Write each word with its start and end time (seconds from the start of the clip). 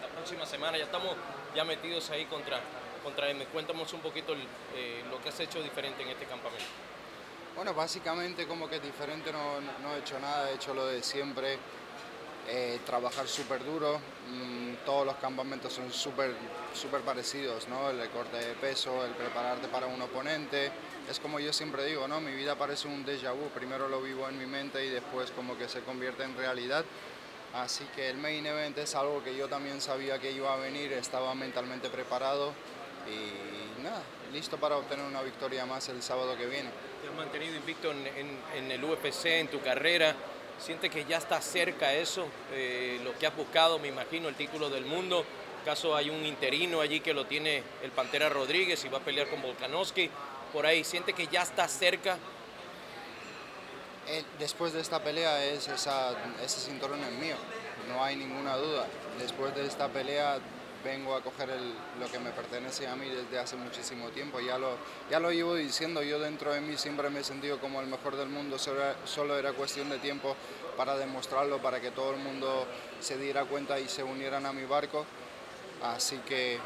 la 0.00 0.08
próxima 0.08 0.46
semana. 0.46 0.78
Ya 0.78 0.84
estamos 0.84 1.14
ya 1.54 1.64
metidos 1.64 2.10
ahí 2.10 2.24
contra, 2.26 2.60
contra 3.02 3.28
M. 3.30 3.44
Cuéntanos 3.46 3.92
un 3.92 4.00
poquito 4.00 4.34
eh, 4.74 5.04
lo 5.10 5.20
que 5.22 5.28
has 5.28 5.40
hecho 5.40 5.62
diferente 5.62 6.02
en 6.02 6.08
este 6.08 6.26
campamento. 6.26 6.64
Bueno, 7.56 7.72
básicamente 7.72 8.46
como 8.46 8.68
que 8.68 8.80
diferente 8.80 9.32
no, 9.32 9.60
no 9.82 9.94
he 9.94 10.00
hecho 10.00 10.18
nada, 10.18 10.50
he 10.50 10.54
hecho 10.54 10.74
lo 10.74 10.86
de 10.86 11.02
siempre. 11.02 11.58
Eh, 12.46 12.80
trabajar 12.84 13.26
súper 13.26 13.64
duro, 13.64 13.98
mm, 14.28 14.84
todos 14.84 15.06
los 15.06 15.16
campamentos 15.16 15.72
son 15.72 15.90
súper 15.90 16.34
super 16.74 17.00
parecidos, 17.00 17.66
¿no? 17.68 17.88
el 17.88 17.98
recorte 17.98 18.36
de 18.36 18.52
peso, 18.54 19.02
el 19.02 19.12
prepararte 19.12 19.66
para 19.68 19.86
un 19.86 20.02
oponente, 20.02 20.70
es 21.08 21.18
como 21.20 21.40
yo 21.40 21.54
siempre 21.54 21.86
digo, 21.86 22.06
¿no? 22.06 22.20
mi 22.20 22.32
vida 22.34 22.54
parece 22.54 22.86
un 22.86 23.02
déjà 23.02 23.32
vu, 23.32 23.48
primero 23.48 23.88
lo 23.88 24.02
vivo 24.02 24.28
en 24.28 24.38
mi 24.38 24.44
mente 24.44 24.84
y 24.84 24.90
después 24.90 25.30
como 25.30 25.56
que 25.56 25.70
se 25.70 25.80
convierte 25.80 26.24
en 26.24 26.36
realidad, 26.36 26.84
así 27.54 27.84
que 27.94 28.10
el 28.10 28.16
main 28.16 28.44
event 28.46 28.76
es 28.78 28.94
algo 28.94 29.22
que 29.22 29.36
yo 29.36 29.48
también 29.48 29.80
sabía 29.80 30.18
que 30.18 30.32
iba 30.32 30.52
a 30.52 30.56
venir, 30.56 30.92
estaba 30.92 31.34
mentalmente 31.34 31.88
preparado 31.88 32.52
y 33.08 33.82
nada, 33.82 34.02
listo 34.32 34.56
para 34.56 34.76
obtener 34.76 35.04
una 35.04 35.22
victoria 35.22 35.66
más 35.66 35.88
el 35.88 36.02
sábado 36.02 36.36
que 36.36 36.46
viene. 36.46 36.70
Te 37.02 37.08
has 37.08 37.14
mantenido 37.14 37.54
invicto 37.56 37.92
en, 37.92 38.70
el 38.70 38.84
UFC, 38.84 39.26
en 39.26 39.48
tu 39.48 39.60
carrera, 39.60 40.14
siente 40.58 40.90
que 40.90 41.04
ya 41.04 41.18
está 41.18 41.40
cerca 41.40 41.92
eso, 41.92 42.26
eh, 42.52 43.00
lo 43.04 43.16
que 43.18 43.26
has 43.26 43.36
buscado, 43.36 43.78
me 43.78 43.88
imagino, 43.88 44.28
el 44.28 44.34
título 44.34 44.70
del 44.70 44.84
mundo. 44.84 45.24
caso 45.64 45.96
hay 45.96 46.10
un 46.10 46.26
interino 46.26 46.80
allí 46.80 47.00
que 47.00 47.14
lo 47.14 47.26
tiene 47.26 47.62
el 47.82 47.90
Pantera 47.90 48.28
Rodríguez 48.28 48.84
y 48.84 48.88
va 48.88 48.98
a 48.98 49.02
pelear 49.02 49.28
con 49.28 49.42
Volkanovski. 49.42 50.10
Por 50.52 50.66
ahí, 50.66 50.84
siente 50.84 51.12
que 51.12 51.26
ya 51.26 51.42
está 51.42 51.68
cerca. 51.68 52.18
Eh, 54.06 54.22
después 54.38 54.72
de 54.72 54.80
esta 54.80 55.02
pelea 55.02 55.44
es 55.44 55.68
ese 55.68 56.60
cinturón 56.60 57.00
es 57.02 57.12
mío, 57.18 57.36
no 57.88 58.04
hay 58.04 58.16
ninguna 58.16 58.56
duda. 58.56 58.86
Después 59.18 59.54
de 59.54 59.66
esta 59.66 59.88
pelea 59.88 60.38
vengo 60.84 61.16
a 61.16 61.22
coger 61.22 61.48
lo 61.98 62.06
que 62.12 62.18
me 62.18 62.30
pertenece 62.30 62.86
a 62.86 62.94
mí 62.94 63.08
desde 63.08 63.38
hace 63.38 63.56
muchísimo 63.56 64.10
tiempo. 64.10 64.40
Ya 64.40 64.58
lo, 64.58 64.76
ya 65.10 65.18
lo 65.18 65.32
llevo 65.32 65.54
diciendo, 65.54 66.02
yo 66.02 66.20
dentro 66.20 66.52
de 66.52 66.60
mí 66.60 66.76
siempre 66.76 67.08
me 67.08 67.20
he 67.20 67.24
sentido 67.24 67.58
como 67.58 67.80
el 67.80 67.86
mejor 67.86 68.16
del 68.16 68.28
mundo, 68.28 68.58
solo, 68.58 69.38
era 69.38 69.52
cuestión 69.54 69.88
de 69.88 69.98
tiempo 69.98 70.36
para 70.76 70.96
demostrarlo, 70.96 71.62
para 71.62 71.80
que 71.80 71.90
todo 71.90 72.12
el 72.12 72.18
mundo 72.18 72.66
se 73.00 73.16
diera 73.16 73.46
cuenta 73.46 73.80
y 73.80 73.88
se 73.88 74.02
unieran 74.02 74.44
a 74.44 74.52
mi 74.52 74.64
barco. 74.64 75.06
Así 75.82 76.18
que 76.18 76.58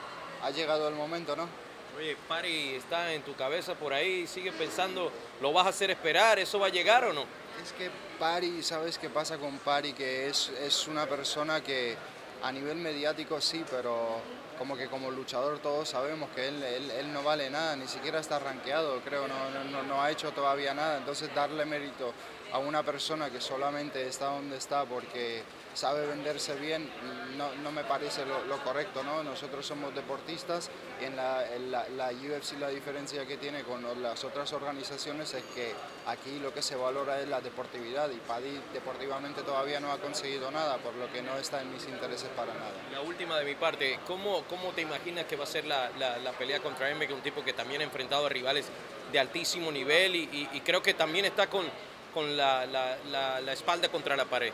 ha 0.43 0.51
llegado 0.51 0.89
el 0.89 0.95
momento, 0.95 1.37
¿no? 1.37 1.68
Oye, 1.99 2.17
Pari 2.29 2.77
está 2.77 3.13
en 3.13 3.23
tu 3.23 3.35
cabeza 3.35 3.75
por 3.75 3.93
ahí, 3.93 4.25
sigue 4.29 4.53
pensando, 4.53 5.11
¿lo 5.41 5.53
vas 5.53 5.67
a 5.67 5.71
hacer 5.71 5.91
esperar? 5.91 6.39
¿Eso 6.39 6.61
va 6.61 6.69
a 6.69 6.71
llegar 6.71 7.03
o 7.03 7.13
no? 7.13 7.25
Es 7.61 7.73
que 7.73 7.91
Pari, 8.21 8.63
¿sabes 8.63 8.99
qué 8.99 9.11
pasa 9.11 9.37
con 9.37 9.59
Pari? 9.59 9.95
Que 9.95 10.29
es, 10.29 10.49
es 10.61 10.87
una 10.87 11.07
persona 11.07 11.61
que 11.61 11.97
a 12.41 12.53
nivel 12.53 12.77
mediático 12.77 13.41
sí, 13.41 13.65
pero 13.69 14.21
como 14.59 14.77
que 14.77 14.87
como 14.87 15.11
luchador 15.11 15.59
todos 15.59 15.89
sabemos 15.89 16.31
que 16.37 16.47
él, 16.47 16.63
él, 16.63 17.13
no 17.13 17.25
vale 17.25 17.51
nada, 17.51 17.75
ni 17.75 17.89
siquiera 17.89 18.21
está 18.21 18.39
rankeado, 18.39 19.01
creo, 19.01 19.27
no, 19.27 19.51
no, 19.65 19.83
no, 19.83 20.01
ha 20.01 20.13
hecho 20.13 20.31
todavía 20.31 20.75
nada. 20.75 20.99
Entonces 20.99 21.35
darle 21.35 21.65
mérito 21.65 22.13
a 22.53 22.59
una 22.59 22.83
persona 22.83 23.31
que 23.31 23.41
solamente 23.41 24.07
está 24.07 24.27
donde 24.27 24.57
está 24.57 24.85
porque 24.85 25.43
sabe 25.75 26.07
venderse 26.07 26.57
bien, 26.57 26.91
no, 27.37 27.55
no 27.63 27.71
me 27.71 27.85
parece 27.85 28.23
lo, 28.27 28.59
correcto. 28.65 29.03
¿no? 29.05 29.23
Nosotros 29.23 29.65
somos 29.65 29.95
deportistas 29.95 30.71
y 31.01 31.05
en 31.05 31.17
la, 31.17 31.45
la, 31.71 31.89
la, 31.91 32.11
UFC 32.11 32.59
la 32.59 32.69
diferencia 32.69 33.25
que 33.27 33.37
tiene 33.37 33.63
con 33.63 33.85
las 34.03 34.25
otras 34.25 34.53
organizaciones 34.53 35.35
es 35.35 35.45
que 35.55 35.73
aquí 36.07 36.39
lo 36.41 36.53
que 36.53 36.63
se 36.63 36.75
valora 36.75 37.21
es 37.21 37.29
la 37.29 37.41
deportividad 37.41 38.11
y 38.11 38.17
Paddy 38.17 38.61
deportivamente 38.73 39.43
todavía 39.43 39.79
no 39.79 39.93
ha 39.93 39.99
conseguido 39.99 40.51
nada, 40.51 40.79
por 40.79 40.95
lo 40.95 41.11
que 41.13 41.23
no 41.23 41.37
está 41.37 41.63
en 41.63 41.73
mis 41.73 41.85
intereses 41.85 42.29
para 42.35 42.55
nada. 42.55 42.73
La 42.93 43.03
última 43.03 43.39
de 43.39 43.45
mi 43.45 43.55
parte, 43.55 44.01
¿cómo, 44.07 44.43
cómo 44.49 44.71
te 44.71 44.83
imaginas 44.83 45.27
que 45.27 45.37
va 45.37 45.45
a 45.45 45.47
ser 45.47 45.65
la, 45.65 45.91
la 45.91 46.33
pelea 46.33 46.61
contra 46.61 46.91
M, 46.91 47.07
que 47.07 47.13
es 47.13 47.17
un 47.17 47.23
tipo 47.23 47.45
que 47.45 47.53
también 47.53 47.83
ha 47.83 47.85
enfrentado 47.85 48.27
a 48.27 48.29
rivales 48.29 48.67
de 49.13 49.19
altísimo 49.19 49.71
nivel 49.71 50.17
y, 50.17 50.49
y 50.53 50.61
creo 50.61 50.83
que 50.83 50.93
también 50.95 51.25
está 51.25 51.49
con, 51.49 51.65
con 52.13 52.37
la, 52.37 52.67
la 52.67 53.53
espalda 53.53 53.89
contra 53.89 54.17
la 54.17 54.25
pared? 54.25 54.53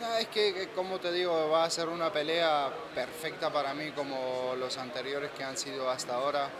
No, 0.00 0.14
es 0.16 0.28
que, 0.28 0.68
como 0.74 0.98
te 0.98 1.10
digo, 1.10 1.48
va 1.48 1.64
a 1.64 1.70
ser 1.70 1.88
una 1.88 2.12
pelea 2.12 2.70
perfecta 2.94 3.50
para 3.52 3.72
mí 3.72 3.92
como 3.92 4.54
los 4.58 4.76
anteriores 4.76 5.30
que 5.30 5.44
han 5.44 5.56
sido 5.56 5.88
hasta 5.88 6.16
ahora. 6.16 6.50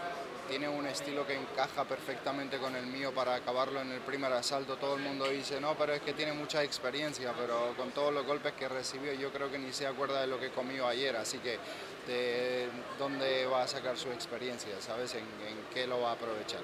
Tiene 0.48 0.68
un 0.68 0.86
estilo 0.86 1.26
que 1.26 1.34
encaja 1.34 1.84
perfectamente 1.84 2.58
con 2.58 2.76
el 2.76 2.86
mío 2.86 3.12
para 3.12 3.34
acabarlo 3.34 3.80
en 3.80 3.90
el 3.90 4.00
primer 4.00 4.32
asalto. 4.32 4.76
Todo 4.76 4.94
el 4.94 5.02
mundo 5.02 5.28
dice, 5.28 5.60
no, 5.60 5.74
pero 5.74 5.92
es 5.92 6.00
que 6.00 6.12
tiene 6.12 6.32
mucha 6.32 6.62
experiencia, 6.62 7.34
pero 7.36 7.74
con 7.76 7.90
todos 7.90 8.14
los 8.14 8.24
golpes 8.24 8.52
que 8.52 8.68
recibió 8.68 9.12
yo 9.12 9.32
creo 9.32 9.50
que 9.50 9.58
ni 9.58 9.72
se 9.72 9.86
acuerda 9.86 10.20
de 10.20 10.28
lo 10.28 10.38
que 10.38 10.50
comió 10.50 10.86
ayer. 10.86 11.16
Así 11.16 11.38
que, 11.38 11.58
¿de 12.06 12.68
dónde 12.98 13.44
va 13.46 13.64
a 13.64 13.68
sacar 13.68 13.98
su 13.98 14.10
experiencia? 14.12 14.80
¿Sabes? 14.80 15.14
¿En, 15.14 15.24
en 15.24 15.66
qué 15.74 15.86
lo 15.86 16.00
va 16.00 16.10
a 16.10 16.12
aprovechar? 16.12 16.60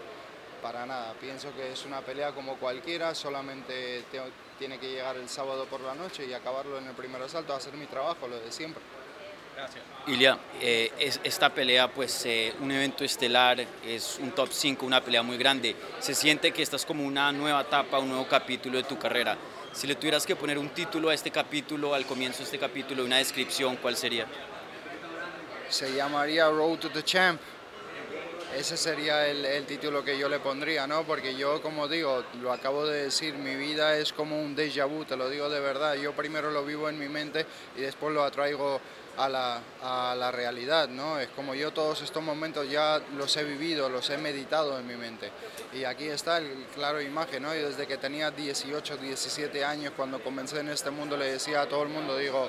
Para 0.63 0.87
nada, 0.87 1.13
pienso 1.21 1.53
que 1.57 1.73
es 1.73 1.85
una 1.85 2.03
pelea 2.03 2.31
como 2.31 2.55
cualquiera, 2.55 3.17
solamente 3.17 4.05
tiene 4.61 4.79
que 4.79 4.93
llegar 4.93 5.17
el 5.17 5.29
sábado 5.29 5.67
por 5.67 5.81
la 5.81 5.93
noche 5.93 6.25
y 6.25 6.33
acabarlo 6.33 6.79
en 6.79 6.87
el 6.87 6.95
primer 6.95 7.21
asalto, 7.21 7.53
hacer 7.53 7.75
mi 7.75 7.87
trabajo, 7.87 8.29
lo 8.29 8.39
de 8.39 8.53
siempre. 8.53 8.81
Gracias. 9.57 9.83
Ilia, 10.07 10.39
eh, 10.61 10.93
es, 11.01 11.21
esta 11.25 11.53
pelea, 11.53 11.89
pues 11.89 12.25
eh, 12.27 12.55
un 12.61 12.71
evento 12.71 13.03
estelar, 13.03 13.59
es 13.85 14.19
un 14.21 14.31
top 14.31 14.51
5, 14.53 14.87
una 14.87 15.03
pelea 15.03 15.25
muy 15.25 15.37
grande. 15.37 15.75
Se 15.99 16.15
siente 16.15 16.53
que 16.53 16.63
estás 16.63 16.87
como 16.87 17.05
una 17.05 17.33
nueva 17.33 17.63
etapa, 17.63 17.99
un 17.99 18.11
nuevo 18.11 18.29
capítulo 18.29 18.79
de 18.79 18.85
tu 18.85 18.97
carrera. 18.97 19.37
Si 19.73 19.89
le 19.89 19.97
tuvieras 19.97 20.25
que 20.25 20.37
poner 20.37 20.59
un 20.59 20.69
título 20.69 21.09
a 21.09 21.15
este 21.15 21.33
capítulo, 21.33 21.93
al 21.93 22.07
comienzo 22.07 22.39
de 22.39 22.45
este 22.45 22.59
capítulo, 22.61 23.05
una 23.05 23.19
descripción, 23.19 23.77
¿cuál 23.77 23.97
sería? 23.97 24.27
Se 25.69 25.93
llamaría 25.93 26.49
Road 26.49 26.79
to 26.79 26.91
the 26.91 27.03
Champ 27.03 27.41
ese 28.57 28.77
sería 28.77 29.27
el, 29.29 29.65
título 29.67 30.05
que 30.05 30.19
yo 30.19 30.29
le 30.29 30.39
pondría, 30.39 30.87
¿no? 30.87 31.05
Porque 31.05 31.35
yo, 31.35 31.63
como 31.63 31.89
digo, 31.89 32.25
lo 32.41 32.53
acabo 32.53 32.87
de 32.87 33.05
decir, 33.05 33.35
mi 33.35 33.57
vida 33.57 33.97
es 33.97 34.13
como 34.13 34.41
un 34.41 34.57
déjà 34.57 34.87
vu, 34.87 35.05
te 35.05 35.17
lo 35.17 35.29
digo 35.31 35.49
de 35.49 35.61
verdad. 35.61 35.95
Yo 35.95 36.13
primero 36.13 36.51
lo 36.51 36.65
vivo 36.65 36.89
en 36.89 36.99
mi 36.99 37.09
mente 37.09 37.47
y 37.77 37.81
después 37.81 38.13
lo 38.13 38.23
atraigo 38.25 38.81
a 39.17 39.29
la, 39.29 39.61
a 39.83 40.15
la 40.15 40.31
realidad, 40.31 40.89
¿no? 40.89 41.19
Es 41.19 41.29
como 41.29 41.55
yo 41.55 41.73
todos 41.73 42.03
estos 42.03 42.23
momentos 42.23 42.69
ya 42.71 43.01
los 43.17 43.37
he 43.37 43.45
vivido, 43.45 43.89
los 43.89 44.09
he 44.11 44.19
meditado 44.19 44.79
en 44.79 44.87
mi 44.87 44.97
mente. 44.97 45.31
Y 45.73 45.85
aquí 45.85 46.09
está 46.09 46.39
el 46.39 46.67
claro 46.75 47.01
imagen, 47.01 47.43
¿no? 47.43 47.55
Y 47.55 47.59
desde 47.59 47.87
que 47.87 47.97
tenía 47.97 48.31
18, 48.31 48.97
17 48.99 49.65
años, 49.65 49.93
cuando 49.97 50.23
comencé 50.23 50.61
en 50.61 50.69
este 50.69 50.91
mundo, 50.91 51.17
le 51.17 51.33
decía 51.33 51.63
a 51.63 51.69
todo 51.69 51.83
el 51.83 51.89
mundo, 51.89 52.17
digo, 52.17 52.49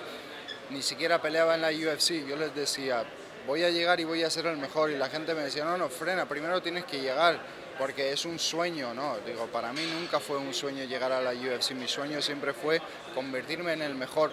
ni 0.70 0.81
siquiera 0.81 1.22
peleaba 1.22 1.56
en 1.56 1.62
la 1.62 1.70
UFC, 1.70 2.25
yo 2.28 2.35
les 2.35 2.53
decía, 2.56 3.06
voy 3.48 3.64
a 3.64 3.70
llegar 3.70 4.00
y 4.00 4.04
voy 4.04 4.24
a 4.24 4.30
ser 4.30 4.46
el 4.48 4.58
mejor. 4.58 4.92
Y 4.92 4.98
la 4.98 5.09
gente 5.09 5.34
me 5.34 5.42
decía, 5.42 5.66
no, 5.66 5.78
no, 5.78 5.90
frena, 5.90 6.28
primero 6.28 6.62
tienes 6.62 6.86
que 6.86 7.02
llegar, 7.02 7.40
porque 7.78 8.12
es 8.12 8.26
un 8.26 8.40
sueño, 8.40 8.94
¿no? 8.94 9.18
Digo, 9.26 9.48
para 9.48 9.74
mí 9.74 9.81
nunca 9.94 10.20
fue 10.20 10.38
un 10.38 10.54
sueño 10.54 10.84
llegar 10.86 11.12
a 11.12 11.22
la 11.22 11.31
UFC, 11.31 11.72
mi 11.72 11.88
sueño 11.88 12.22
siempre 12.22 12.53
fue 12.53 12.82
convertirme 13.16 13.74
en 13.74 13.82
el 13.82 13.96
mejor. 13.96 14.32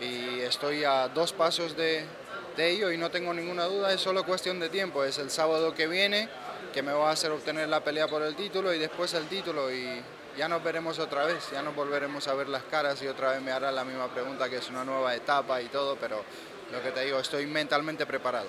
Y 0.00 0.40
estoy 0.40 0.84
a 0.84 1.08
dos 1.08 1.32
pasos 1.32 1.76
de, 1.76 2.04
de 2.56 2.70
ello 2.70 2.90
y 2.90 2.98
no 2.98 3.10
tengo 3.10 3.32
ninguna 3.32 3.64
duda, 3.64 3.92
es 3.92 4.00
solo 4.00 4.24
cuestión 4.24 4.60
de 4.60 4.68
tiempo. 4.68 5.04
Es 5.04 5.18
el 5.18 5.30
sábado 5.30 5.74
que 5.74 5.86
viene 5.86 6.28
que 6.72 6.82
me 6.82 6.92
va 6.92 7.10
a 7.10 7.12
hacer 7.12 7.30
obtener 7.30 7.68
la 7.68 7.84
pelea 7.84 8.08
por 8.08 8.22
el 8.22 8.34
título 8.34 8.74
y 8.74 8.78
después 8.78 9.14
el 9.14 9.28
título 9.28 9.72
y 9.72 10.02
ya 10.36 10.48
nos 10.48 10.62
veremos 10.64 10.98
otra 10.98 11.24
vez, 11.24 11.50
ya 11.52 11.62
nos 11.62 11.74
volveremos 11.76 12.26
a 12.26 12.34
ver 12.34 12.48
las 12.48 12.64
caras 12.64 13.00
y 13.02 13.06
otra 13.06 13.30
vez 13.30 13.42
me 13.42 13.52
hará 13.52 13.70
la 13.70 13.84
misma 13.84 14.12
pregunta 14.12 14.50
que 14.50 14.56
es 14.56 14.68
una 14.68 14.84
nueva 14.84 15.14
etapa 15.14 15.62
y 15.62 15.66
todo, 15.66 15.96
pero 15.96 16.24
lo 16.72 16.82
que 16.82 16.90
te 16.90 17.04
digo, 17.04 17.18
estoy 17.18 17.46
mentalmente 17.46 18.06
preparado. 18.06 18.48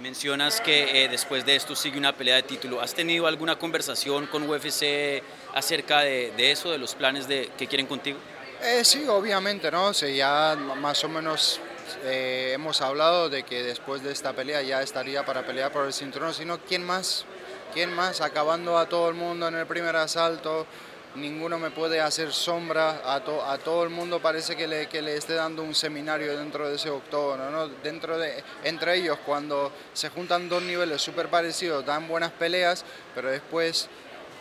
Mencionas 0.00 0.60
que 0.60 1.04
eh, 1.04 1.08
después 1.08 1.44
de 1.46 1.54
esto 1.54 1.76
sigue 1.76 1.98
una 1.98 2.16
pelea 2.16 2.36
de 2.36 2.42
título. 2.42 2.80
¿Has 2.80 2.94
tenido 2.94 3.26
alguna 3.26 3.56
conversación 3.56 4.26
con 4.26 4.48
UFC 4.48 5.22
acerca 5.54 6.00
de, 6.00 6.50
eso, 6.50 6.70
de 6.70 6.78
los 6.78 6.94
planes 6.94 7.28
de, 7.28 7.50
que 7.56 7.66
quieren 7.66 7.86
contigo? 7.86 8.18
Eh, 8.62 8.84
sí, 8.84 9.06
obviamente, 9.06 9.70
¿no? 9.70 9.94
Sí, 9.94 10.16
ya 10.16 10.56
más 10.56 11.04
o 11.04 11.08
menos 11.08 11.60
eh, 12.04 12.50
hemos 12.54 12.80
hablado 12.80 13.28
de 13.28 13.44
que 13.44 13.62
después 13.62 14.02
de 14.02 14.12
esta 14.12 14.32
pelea 14.32 14.62
ya 14.62 14.82
estaría 14.82 15.24
para 15.24 15.46
pelear 15.46 15.70
por 15.70 15.86
el 15.86 15.92
cinturón, 15.92 16.34
sino 16.34 16.58
¿quién 16.58 16.84
más? 16.84 17.24
¿Quién 17.72 17.92
más? 17.94 18.20
Acabando 18.20 18.78
a 18.78 18.88
todo 18.88 19.08
el 19.08 19.14
mundo 19.14 19.48
en 19.48 19.54
el 19.54 19.66
primer 19.66 19.94
asalto, 19.96 20.66
ninguno 21.14 21.58
me 21.58 21.70
puede 21.70 22.00
hacer 22.00 22.32
sombra, 22.32 23.02
a, 23.04 23.16
a 23.16 23.58
todo 23.58 23.84
el 23.84 23.90
mundo 23.90 24.20
parece 24.20 24.56
que 24.56 24.66
le, 24.66 24.88
que 24.88 25.02
le 25.02 25.16
esté 25.16 25.34
dando 25.34 25.62
un 25.62 25.74
seminario 25.74 26.36
dentro 26.36 26.68
de 26.68 26.76
ese 26.76 26.90
octógono, 26.90 27.50
¿no? 27.50 27.68
dentro 27.68 28.18
de, 28.18 28.42
entre 28.64 28.96
ellos 28.96 29.18
cuando 29.24 29.72
se 29.92 30.08
juntan 30.08 30.48
dos 30.48 30.62
niveles 30.62 31.02
súper 31.02 31.28
parecidos, 31.28 31.84
dan 31.84 32.08
buenas 32.08 32.32
peleas, 32.32 32.84
pero 33.14 33.30
después 33.30 33.88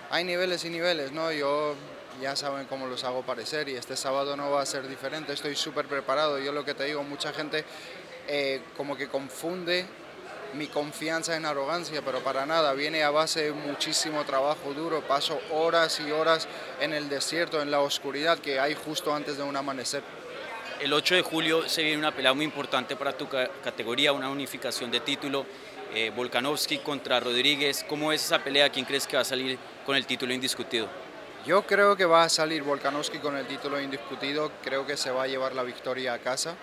hay 0.10 0.24
niveles 0.24 0.64
y 0.66 0.70
niveles, 0.70 1.12
¿no? 1.12 1.32
yo 1.32 1.76
ya 2.22 2.36
saben 2.36 2.66
cómo 2.68 2.88
los 2.88 3.04
hago 3.04 3.24
parecer 3.24 3.70
y 3.70 3.76
este 3.76 3.96
sábado 3.96 4.36
no 4.38 4.52
va 4.52 4.62
a 4.62 4.66
ser 4.66 4.88
diferente, 4.88 5.34
estoy 5.34 5.56
súper 5.56 5.88
preparado, 5.88 6.40
yo 6.40 6.52
lo 6.52 6.64
que 6.64 6.74
te 6.74 6.86
digo, 6.86 7.04
mucha 7.04 7.34
gente 7.34 7.66
eh, 8.28 8.62
como 8.78 8.96
que 8.96 9.08
confunde 9.08 9.86
mi 10.54 10.68
confianza 10.68 11.36
en 11.36 11.46
arrogancia, 11.46 12.02
pero 12.02 12.20
para 12.20 12.46
nada, 12.46 12.74
viene 12.74 13.04
a 13.04 13.10
base 13.10 13.44
de 13.44 13.52
muchísimo 13.52 14.24
trabajo 14.26 14.74
duro, 14.74 15.02
paso 15.02 15.40
horas 15.52 16.00
y 16.00 16.12
horas 16.12 16.48
en 16.80 16.94
el 16.94 17.10
desierto, 17.10 17.62
en 17.62 17.72
la 17.72 17.80
oscuridad 17.80 18.40
que 18.40 18.60
hay 18.60 18.76
justo 18.76 19.14
antes 19.14 19.38
de 19.38 19.44
un 19.44 19.56
amanecer. 19.56 20.04
el 20.80 20.94
8 20.94 21.16
de 21.16 21.22
julio 21.22 21.70
se 21.70 21.84
viene 21.84 21.98
una 21.98 22.14
pelea 22.14 22.34
muy 22.34 22.46
importante 22.46 22.96
para 22.96 23.16
tu 23.16 23.28
categoría, 23.28 24.14
una 24.14 24.30
unificación 24.30 24.90
de 24.92 25.00
título. 25.00 25.46
Eh, 25.94 26.10
Volkanovski 26.16 26.78
contra 26.78 27.20
Rodríguez. 27.20 27.86
¿Cómo 27.88 28.14
es 28.14 28.24
esa 28.24 28.42
pelea? 28.42 28.70
¿Quién 28.70 28.86
crees 28.86 29.06
que 29.06 29.18
va 29.18 29.24
a 29.24 29.26
salir 29.26 29.60
con 29.86 29.98
el 29.98 30.06
título 30.06 30.34
indiscutido? 30.34 30.88
Yo 31.46 31.64
creo 31.64 31.98
que 31.98 32.06
va 32.06 32.24
a 32.24 32.30
salir 32.30 32.64
Volkanovski 32.64 33.18
con 33.18 33.36
el 33.36 33.46
título 33.46 33.80
indiscutido. 33.82 34.54
Creo 34.64 34.88
que 34.88 34.96
se 34.96 35.12
va 35.12 35.24
a 35.24 35.28
llevar 35.28 35.54
la 35.54 35.64
victoria 35.64 36.14
a 36.14 36.20
casa 36.20 36.56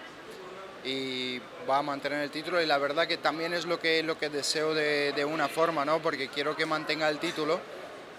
y 0.89 1.41
va 1.69 1.79
a 1.79 1.83
mantener 1.83 2.23
el 2.23 2.31
título. 2.31 2.63
Y 2.63 2.67
la 2.67 2.79
verdad 2.79 3.07
que 3.07 3.19
también 3.19 3.53
es 3.53 3.67
lo 3.67 3.79
que, 3.79 4.03
lo 4.03 4.19
que 4.19 4.31
deseo 4.31 4.75
de, 4.75 5.13
de 5.13 5.25
una 5.25 5.49
forma, 5.49 5.85
¿no? 5.85 6.01
porque 6.01 6.29
quiero 6.29 6.57
que 6.57 6.67
mantenga 6.67 7.09
el 7.09 7.19
título 7.19 7.61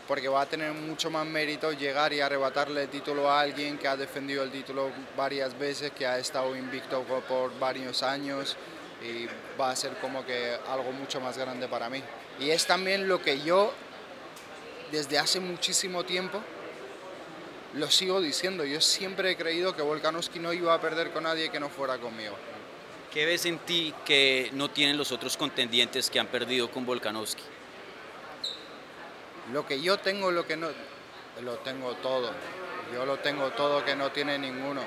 porque 0.10 0.28
va 0.28 0.42
a 0.42 0.46
tener 0.48 0.74
mucho 0.74 1.12
más 1.12 1.24
mérito 1.24 1.72
llegar 1.72 2.12
y 2.14 2.20
arrebatarle 2.20 2.82
el 2.82 2.90
título 2.90 3.30
a 3.30 3.42
alguien 3.42 3.78
que 3.78 3.88
ha 3.88 3.96
defendido 3.96 4.42
el 4.42 4.50
título 4.50 4.90
varias 5.16 5.58
veces, 5.58 5.92
que 5.92 6.08
ha 6.08 6.18
estado 6.18 6.56
invicto 6.56 7.04
por, 7.04 7.60
varios 7.60 8.02
años 8.02 8.58
y 9.04 9.28
va 9.60 9.70
a 9.70 9.76
ser 9.76 9.94
como 9.98 10.26
que 10.26 10.58
algo 10.68 10.92
mucho 10.94 11.22
más 11.22 11.38
grande 11.38 11.68
para 11.68 11.92
mí. 11.92 12.02
Y 12.40 12.50
es 12.50 12.66
también 12.66 13.08
lo 13.08 13.22
que 13.22 13.40
yo 13.42 13.72
desde 14.92 15.20
hace 15.20 15.40
muchísimo 15.40 16.04
tiempo 16.04 16.42
lo 17.76 17.92
sigo 17.92 18.20
diciendo. 18.20 18.66
Yo 18.66 18.82
siempre 18.82 19.30
he 19.30 19.36
creído 19.36 19.76
que 19.76 19.84
Volkanovski 19.84 20.40
no 20.40 20.54
iba 20.54 20.74
a 20.74 20.82
perder 20.82 21.12
con 21.12 21.26
nadie 21.26 21.52
que 21.52 21.60
no 21.60 21.70
fuera 21.70 22.00
conmigo. 22.00 22.34
¿Qué 23.12 23.26
ves 23.26 23.46
en 23.46 23.58
ti 23.58 23.94
que 24.06 24.52
no 24.54 24.70
tienen 24.70 24.96
los 24.96 25.12
otros 25.12 25.36
contendientes 25.36 26.12
que 26.12 26.20
han 26.20 26.28
perdido 26.28 26.70
con 26.70 26.86
Volkanovski? 26.86 27.42
Lo 29.52 29.66
que 29.66 29.82
yo 29.82 29.98
tengo, 29.98 30.30
lo 30.30 30.46
que 30.46 30.56
no, 30.56 30.68
lo 31.42 31.58
tengo 31.58 31.96
todo. 31.96 32.30
Yo 32.94 33.08
lo 33.08 33.18
tengo 33.18 33.50
todo 33.52 33.84
que 33.84 33.96
no 33.96 34.12
tiene 34.12 34.38
ninguno. 34.38 34.82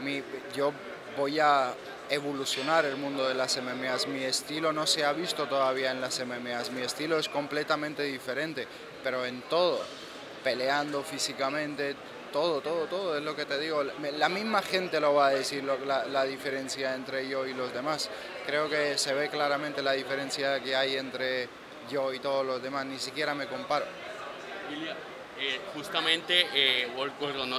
Mi, 0.00 0.22
yo 0.56 0.72
voy 1.18 1.38
a 1.38 1.74
evolucionar 2.08 2.86
el 2.86 2.96
mundo 2.96 3.28
de 3.28 3.34
las 3.34 3.60
MMAs. 3.60 4.06
Mi 4.06 4.24
estilo 4.24 4.72
no 4.72 4.86
se 4.86 5.04
ha 5.04 5.12
visto 5.12 5.46
todavía 5.46 5.90
en 5.90 6.00
las 6.00 6.24
MMAs. 6.24 6.70
Mi 6.70 6.80
estilo 6.80 7.18
es 7.18 7.28
completamente 7.28 8.04
diferente, 8.04 8.66
pero 9.04 9.26
en 9.26 9.42
todo, 9.42 9.84
peleando 10.42 11.02
físicamente, 11.02 11.94
todo, 12.32 12.60
todo, 12.60 12.86
todo 12.86 13.16
es 13.16 13.22
lo 13.22 13.34
que 13.34 13.44
te 13.44 13.58
digo. 13.58 13.82
La 14.18 14.28
misma 14.28 14.62
gente 14.62 15.00
lo 15.00 15.14
va 15.14 15.28
a 15.28 15.30
decir 15.30 15.64
la, 15.64 16.06
la, 16.06 16.24
diferencia 16.24 16.94
entre 16.94 17.28
yo 17.28 17.46
y 17.46 17.54
los 17.54 17.72
demás. 17.72 18.10
Creo 18.46 18.68
que 18.68 18.96
se 18.98 19.14
ve 19.14 19.28
claramente 19.28 19.82
la 19.82 19.92
diferencia 19.92 20.60
que 20.60 20.74
hay 20.76 20.96
entre 20.96 21.48
yo 21.90 22.12
y 22.12 22.18
todos 22.18 22.44
los 22.44 22.62
demás, 22.62 22.86
ni 22.86 22.98
siquiera 22.98 23.34
me 23.34 23.46
comparo. 23.46 23.86
Eh, 25.40 25.60
justamente 25.72 26.46
eh, 26.52 26.88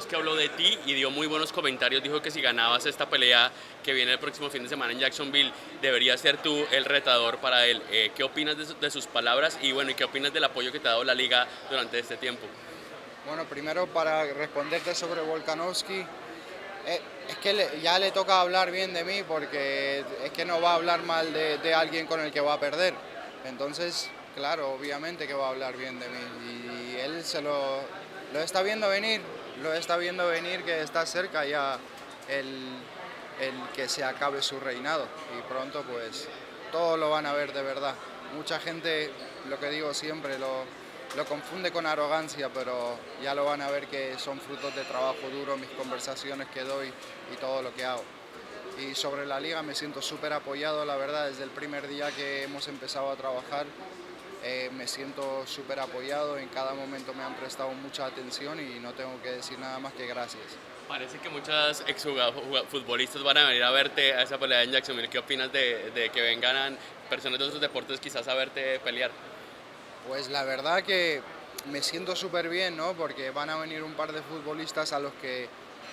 que 0.09 0.15
habló 0.17 0.35
de 0.35 0.49
ti 0.49 0.77
y 0.85 0.93
dio 0.95 1.11
muy 1.11 1.27
buenos 1.27 1.53
comentarios, 1.53 2.03
dijo 2.03 2.21
que 2.21 2.29
si 2.29 2.41
ganabas 2.41 2.85
esta 2.85 3.09
pelea 3.09 3.51
que 3.83 3.93
viene 3.93 4.11
el 4.11 4.19
próximo 4.19 4.49
fin 4.49 4.63
de 4.63 4.69
semana 4.69 4.91
en 4.91 4.99
Jacksonville, 4.99 5.51
deberías 5.81 6.19
ser 6.19 6.41
tú 6.41 6.65
el 6.71 6.83
retador 6.83 7.37
para 7.37 7.65
él. 7.67 7.81
Eh, 7.89 8.11
¿Qué 8.13 8.23
opinas 8.23 8.57
de, 8.57 8.91
sus 8.91 9.07
palabras 9.07 9.57
y 9.61 9.71
bueno, 9.71 9.91
¿y 9.91 9.93
qué 9.93 10.03
opinas 10.03 10.33
del 10.33 10.43
apoyo 10.43 10.73
que 10.73 10.79
te 10.79 10.89
ha 10.89 10.91
dado 10.91 11.05
la 11.05 11.15
liga 11.15 11.47
durante 11.69 11.99
este 11.99 12.17
tiempo? 12.17 12.45
Bueno, 13.29 13.43
primero 13.43 13.85
para 13.85 14.23
responderte 14.33 14.95
sobre 14.95 15.21
Volkanovski, 15.21 15.99
eh, 15.99 17.01
es 17.29 17.37
que 17.37 17.79
ya 17.79 17.99
le 17.99 18.09
toca 18.09 18.41
hablar 18.41 18.71
bien 18.71 18.91
de 18.91 19.03
mí 19.03 19.21
porque 19.21 20.03
es 20.23 20.31
que 20.31 20.45
no 20.45 20.59
va 20.59 20.71
a 20.71 20.73
hablar 20.73 21.03
mal 21.03 21.31
de, 21.31 21.73
alguien 21.75 22.07
con 22.07 22.19
el 22.21 22.31
que 22.31 22.41
va 22.41 22.53
a 22.53 22.59
perder. 22.59 22.95
Entonces, 23.45 24.09
claro, 24.35 24.71
obviamente 24.71 25.27
que 25.27 25.35
va 25.35 25.45
a 25.45 25.49
hablar 25.49 25.77
bien 25.77 25.99
de 25.99 26.07
mí. 26.09 26.95
Y 26.95 26.99
él 27.01 27.23
se 27.23 27.43
lo, 27.43 27.81
lo 28.33 28.39
está 28.39 28.63
viendo 28.63 28.89
venir, 28.89 29.21
lo 29.61 29.75
está 29.75 29.97
viendo 29.97 30.25
venir 30.27 30.63
que 30.63 30.81
está 30.81 31.05
cerca 31.05 31.45
ya 31.45 31.77
el, 32.29 32.79
el 33.39 33.53
que 33.75 33.87
se 33.87 34.03
acabe 34.03 34.41
su 34.41 34.59
reinado. 34.59 35.05
Y 35.37 35.41
pronto 35.43 35.83
pues 35.83 36.27
todos 36.71 36.97
lo 36.97 37.11
van 37.11 37.27
a 37.27 37.33
ver 37.33 37.53
de 37.53 37.61
verdad. 37.61 37.93
Mucha 38.33 38.59
gente, 38.59 39.11
lo 39.47 39.59
que 39.59 39.69
digo 39.69 39.93
siempre, 39.93 40.39
lo, 40.39 40.65
lo 41.15 41.25
confunde 41.25 41.71
con 41.71 41.85
arrogancia, 41.85 42.49
pero 42.53 42.97
ya 43.21 43.33
lo 43.33 43.45
van 43.45 43.61
a 43.61 43.69
ver 43.69 43.87
que 43.87 44.17
son 44.17 44.39
frutos 44.39 44.75
de 44.75 44.83
trabajo 44.83 45.29
duro, 45.31 45.57
mis 45.57 45.69
conversaciones 45.71 46.47
que 46.49 46.61
doy 46.61 46.87
y 47.33 47.37
todo 47.37 47.61
lo 47.61 47.73
que 47.73 47.85
hago. 47.85 48.03
Y 48.79 48.95
sobre 48.95 49.25
la 49.25 49.39
liga 49.39 49.61
me 49.61 49.75
siento 49.75 50.01
súper 50.01 50.33
apoyado, 50.33 50.85
la 50.85 50.95
verdad, 50.95 51.27
desde 51.27 51.43
el 51.43 51.49
primer 51.49 51.87
día 51.87 52.11
que 52.11 52.43
hemos 52.43 52.67
empezado 52.67 53.11
a 53.11 53.15
trabajar 53.15 53.65
eh, 54.41 54.69
me 54.73 54.87
siento 54.87 55.45
súper 55.45 55.79
apoyado, 55.81 56.37
en 56.37 56.47
cada 56.47 56.73
momento 56.73 57.13
me 57.13 57.23
han 57.23 57.35
prestado 57.35 57.71
mucha 57.71 58.05
atención 58.05 58.57
y 58.59 58.79
no 58.79 58.93
tengo 58.93 59.21
que 59.21 59.31
decir 59.31 59.59
nada 59.59 59.79
más 59.79 59.91
que 59.93 60.07
gracias. 60.07 60.43
Parece 60.87 61.19
que 61.19 61.29
muchos 61.29 61.83
exfutbolistas 61.85 63.21
van 63.21 63.37
a 63.37 63.47
venir 63.47 63.63
a 63.63 63.71
verte 63.71 64.13
a 64.13 64.23
esa 64.23 64.39
pelea 64.39 64.63
en 64.63 64.71
Jacksonville. 64.71 65.09
¿Qué 65.09 65.19
opinas 65.19 65.51
de, 65.51 65.91
de 65.91 66.09
que 66.09 66.21
vengan 66.21 66.77
personas 67.09 67.37
de 67.37 67.45
otros 67.45 67.61
deportes 67.61 67.99
quizás 67.99 68.27
a 68.27 68.33
verte 68.33 68.79
pelear? 68.79 69.11
Pues 70.07 70.29
la 70.29 70.43
verdad 70.43 70.83
que 70.83 71.21
me 71.71 71.81
siento 71.81 72.15
súper 72.15 72.49
bien, 72.49 72.77
¿no? 72.77 72.93
Porque 72.93 73.31
van 73.31 73.49
a 73.49 73.57
venir 73.57 73.83
un 73.83 73.93
par 73.93 74.11
de 74.11 74.21
futbolistas 74.21 74.93
a 74.93 74.99
los 74.99 75.13
que 75.13 75.47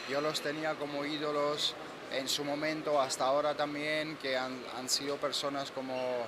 yo 0.09 0.21
los 0.21 0.41
tenía 0.41 0.75
como 0.75 1.05
ídolos 1.05 1.75
en 2.13 2.29
su 2.29 2.45
momento, 2.45 3.01
hasta 3.01 3.25
ahora 3.25 3.55
también, 3.55 4.17
que 4.17 4.37
han, 4.37 4.63
han 4.79 4.89
sido 4.89 5.17
personas 5.17 5.71
como 5.73 6.27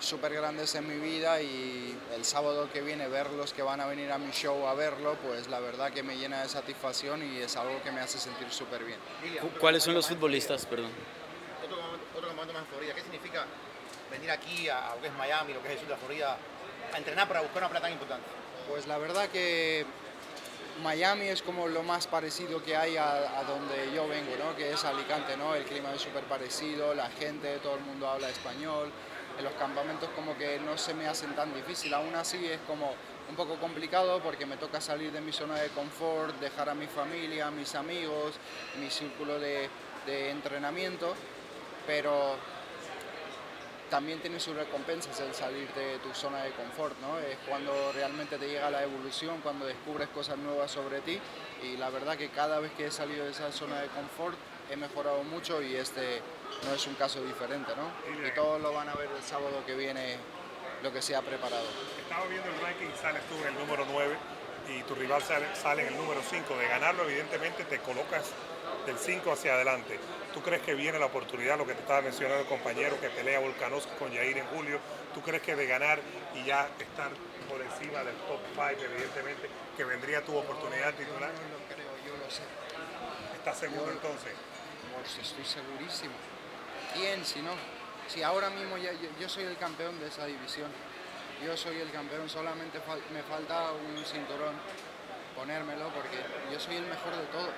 súper 0.00 0.32
grandes 0.32 0.74
en 0.74 0.86
mi 0.86 0.96
vida 0.96 1.40
y 1.42 1.96
el 2.14 2.24
sábado 2.24 2.68
que 2.72 2.80
viene 2.82 3.08
verlos 3.08 3.52
que 3.52 3.62
van 3.62 3.80
a 3.80 3.86
venir 3.86 4.12
a 4.12 4.18
mi 4.18 4.30
show 4.30 4.66
a 4.66 4.74
verlo, 4.74 5.16
pues 5.24 5.48
la 5.48 5.60
verdad 5.60 5.92
que 5.92 6.02
me 6.02 6.16
llena 6.16 6.42
de 6.42 6.48
satisfacción 6.48 7.22
y 7.22 7.38
es 7.38 7.56
algo 7.56 7.82
que 7.82 7.90
me 7.90 8.00
hace 8.00 8.18
sentir 8.18 8.50
súper 8.50 8.84
bien. 8.84 8.98
¿Cuáles 9.58 9.82
son 9.82 9.94
los 9.94 10.08
futbolistas? 10.08 10.66
Perdón. 10.66 10.90
Otro, 11.64 11.78
otro 12.14 12.28
campamento 12.28 12.54
más 12.54 12.62
en 12.62 12.68
Florida. 12.68 12.94
¿Qué 12.94 13.02
significa 13.02 13.44
venir 14.10 14.30
aquí 14.30 14.68
a, 14.68 14.94
lo 14.94 15.00
que 15.00 15.08
es 15.08 15.14
Miami, 15.14 15.52
lo 15.52 15.62
que 15.62 15.68
es 15.68 15.74
el 15.74 15.78
sur 15.80 15.88
de 15.88 15.94
la 15.94 15.98
Florida, 15.98 16.38
a 16.92 16.98
entrenar 16.98 17.28
para 17.28 17.40
buscar 17.40 17.62
una 17.62 17.70
plata 17.70 17.84
tan 17.84 17.92
importante? 17.92 18.26
Pues 18.68 18.86
la 18.86 18.98
verdad 18.98 19.28
que 19.28 19.86
Miami 20.82 21.26
es 21.26 21.42
como 21.42 21.66
lo 21.66 21.82
más 21.82 22.06
parecido 22.06 22.62
que 22.62 22.76
hay 22.76 22.96
a, 22.96 23.42
donde 23.46 23.92
yo 23.94 24.06
vengo, 24.06 24.32
¿no? 24.38 24.54
que 24.56 24.72
es 24.72 24.84
Alicante, 24.84 25.36
¿no? 25.36 25.54
el 25.54 25.64
clima 25.64 25.92
es 25.94 26.02
súper 26.02 26.24
parecido, 26.24 26.94
la 26.94 27.10
gente, 27.10 27.58
todo 27.58 27.76
el 27.76 27.80
mundo 27.80 28.08
habla 28.08 28.28
español, 28.28 28.90
en 29.38 29.44
los 29.44 29.54
campamentos 29.54 30.08
como 30.14 30.36
que 30.36 30.60
no 30.60 30.78
se 30.78 30.94
me 30.94 31.08
hacen 31.08 31.34
tan 31.34 31.52
difícil, 31.54 31.92
aún 31.94 32.14
así 32.14 32.44
es 32.46 32.60
como 32.66 32.92
un 33.28 33.36
poco 33.36 33.56
complicado 33.56 34.20
porque 34.22 34.46
me 34.46 34.56
toca 34.56 34.80
salir 34.80 35.12
de 35.12 35.20
mi 35.20 35.32
zona 35.32 35.56
de 35.56 35.68
confort, 35.70 36.38
dejar 36.40 36.68
a 36.68 36.74
mi 36.74 36.86
familia, 36.86 37.50
mis 37.50 37.74
amigos, 37.74 38.34
mi 38.80 38.90
círculo 38.90 39.38
de, 39.38 39.68
de 40.06 40.30
entrenamiento, 40.30 41.14
pero 41.86 42.36
también 43.90 44.20
tiene 44.20 44.38
sus 44.40 44.54
recompensas 44.54 45.18
el 45.20 45.34
salir 45.34 45.72
de 45.74 45.98
tu 45.98 46.12
zona 46.14 46.42
de 46.42 46.50
confort, 46.52 46.98
¿no? 47.00 47.18
Es 47.18 47.36
cuando 47.48 47.92
realmente 47.92 48.38
te 48.38 48.48
llega 48.48 48.70
la 48.70 48.82
evolución, 48.82 49.40
cuando 49.40 49.66
descubres 49.66 50.08
cosas 50.08 50.38
nuevas 50.38 50.70
sobre 50.70 51.00
ti 51.00 51.18
y 51.62 51.76
la 51.76 51.90
verdad 51.90 52.16
que 52.16 52.28
cada 52.28 52.60
vez 52.60 52.72
que 52.72 52.86
he 52.86 52.90
salido 52.90 53.24
de 53.24 53.30
esa 53.30 53.50
zona 53.52 53.80
de 53.80 53.88
confort 53.88 54.36
he 54.70 54.76
mejorado 54.76 55.22
mucho 55.24 55.62
y 55.62 55.76
este 55.76 56.20
no 56.64 56.74
es 56.74 56.86
un 56.86 56.94
caso 56.94 57.22
diferente, 57.24 57.72
¿no? 57.76 58.26
Y 58.26 58.30
todos 58.32 58.60
lo 58.60 58.72
van 58.72 58.88
a 58.88 58.94
ver 58.94 59.08
el 59.16 59.22
sábado 59.22 59.62
que 59.66 59.74
viene 59.74 60.16
lo 60.82 60.92
que 60.92 61.02
se 61.02 61.16
ha 61.16 61.22
preparado. 61.22 61.66
Estaba 62.00 62.26
viendo 62.26 62.48
el 62.48 62.60
ranking, 62.60 62.88
sales 63.00 63.22
tú 63.28 63.34
en 63.42 63.54
el 63.54 63.58
número 63.58 63.86
9 63.90 64.16
y 64.68 64.82
tu 64.82 64.94
rival 64.94 65.22
sale, 65.22 65.46
sale 65.54 65.82
en 65.82 65.94
el 65.94 65.96
número 65.96 66.20
5. 66.22 66.56
De 66.56 66.68
ganarlo, 66.68 67.04
evidentemente, 67.04 67.64
te 67.64 67.78
colocas 67.78 68.32
del 68.88 68.98
5 68.98 69.30
hacia 69.30 69.52
adelante. 69.52 70.00
¿Tú 70.32 70.40
crees 70.40 70.62
que 70.62 70.74
viene 70.74 70.98
la 70.98 71.06
oportunidad, 71.06 71.58
lo 71.58 71.66
que 71.66 71.74
te 71.74 71.80
estaba 71.80 72.00
mencionando 72.00 72.40
el 72.40 72.48
compañero, 72.48 72.98
que 72.98 73.10
pelea 73.10 73.38
Volkanovski 73.38 73.92
con 73.98 74.14
Jair 74.14 74.38
en 74.38 74.46
julio? 74.46 74.80
¿Tú 75.12 75.20
crees 75.20 75.42
que 75.42 75.54
de 75.54 75.66
ganar 75.66 76.00
y 76.34 76.44
ya 76.44 76.68
estar 76.78 77.10
por 77.48 77.60
encima 77.60 78.02
del 78.02 78.16
top 78.24 78.40
5, 78.54 78.66
evidentemente, 78.82 79.50
que 79.76 79.84
vendría 79.84 80.24
tu 80.24 80.34
oportunidad 80.34 80.94
titular? 80.94 81.28
No 81.28 81.52
lo 81.52 81.60
creo, 81.68 81.92
yo 82.06 82.16
lo 82.16 82.30
sé. 82.30 82.42
¿Estás 83.36 83.58
seguro 83.58 83.86
yo, 83.86 83.92
entonces? 83.92 84.32
Pues 84.96 85.18
estoy 85.20 85.44
segurísimo. 85.44 86.14
¿Quién 86.94 87.26
si 87.26 87.42
no? 87.42 87.52
Si 88.08 88.22
ahora 88.22 88.48
mismo 88.48 88.78
ya, 88.78 88.92
yo, 88.92 89.10
yo, 89.20 89.28
soy 89.28 89.44
el 89.44 89.58
campeón 89.58 90.00
de 90.00 90.08
esa 90.08 90.24
división. 90.24 90.70
Yo 91.44 91.54
soy 91.58 91.78
el 91.78 91.90
campeón, 91.92 92.26
solamente 92.28 92.80
fal 92.80 93.00
me 93.12 93.22
falta 93.22 93.70
un 93.72 94.02
cinturón 94.04 94.56
ponérmelo 95.36 95.88
porque 95.94 96.18
yo 96.50 96.58
soy 96.58 96.76
el 96.76 96.86
mejor 96.86 97.14
de 97.14 97.26
todos. 97.26 97.54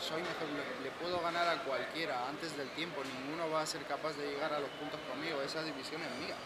Soy 0.00 0.22
mejor, 0.22 0.48
le, 0.48 0.84
le, 0.84 0.90
puedo 0.96 1.20
ganar 1.20 1.46
a 1.46 1.62
cualquiera 1.62 2.26
antes 2.28 2.56
del 2.56 2.68
tiempo. 2.70 3.02
Ninguno 3.04 3.50
va 3.50 3.62
a 3.62 3.66
ser 3.66 3.84
capaz 3.84 4.14
de 4.16 4.30
llegar 4.30 4.52
a 4.52 4.58
los 4.58 4.70
puntos 4.70 4.98
conmigo. 5.08 5.42
Esa 5.42 5.62
división 5.62 6.00
es 6.02 6.10
mía. 6.26 6.36